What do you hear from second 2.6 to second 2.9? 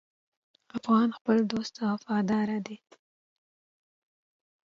دی.